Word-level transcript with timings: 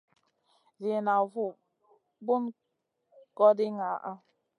Ziina 0.81 1.15
vu 1.31 1.45
Bun 2.25 2.43
kogndi 3.37 3.65
ngaana. 3.75 4.11